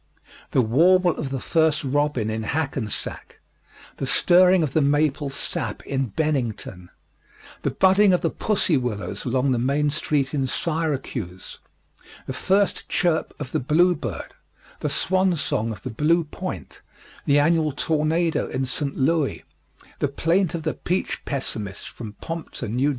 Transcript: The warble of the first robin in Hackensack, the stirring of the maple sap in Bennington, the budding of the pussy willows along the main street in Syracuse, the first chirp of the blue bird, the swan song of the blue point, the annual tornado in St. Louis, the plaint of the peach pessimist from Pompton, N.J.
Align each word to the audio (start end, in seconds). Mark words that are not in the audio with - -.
The 0.49 0.63
warble 0.63 1.15
of 1.15 1.29
the 1.29 1.39
first 1.39 1.83
robin 1.83 2.31
in 2.31 2.41
Hackensack, 2.41 3.39
the 3.97 4.07
stirring 4.07 4.63
of 4.63 4.73
the 4.73 4.81
maple 4.81 5.29
sap 5.29 5.83
in 5.85 6.07
Bennington, 6.07 6.89
the 7.61 7.69
budding 7.69 8.11
of 8.11 8.21
the 8.21 8.31
pussy 8.31 8.77
willows 8.77 9.25
along 9.25 9.51
the 9.51 9.59
main 9.59 9.91
street 9.91 10.33
in 10.33 10.47
Syracuse, 10.47 11.59
the 12.25 12.33
first 12.33 12.89
chirp 12.89 13.31
of 13.39 13.51
the 13.51 13.59
blue 13.59 13.95
bird, 13.95 14.33
the 14.79 14.89
swan 14.89 15.35
song 15.35 15.71
of 15.71 15.83
the 15.83 15.91
blue 15.91 16.23
point, 16.23 16.81
the 17.27 17.37
annual 17.37 17.71
tornado 17.71 18.47
in 18.47 18.65
St. 18.65 18.95
Louis, 18.97 19.43
the 19.99 20.07
plaint 20.07 20.55
of 20.55 20.63
the 20.63 20.73
peach 20.73 21.23
pessimist 21.25 21.87
from 21.87 22.13
Pompton, 22.13 22.71
N.J. 22.79 22.89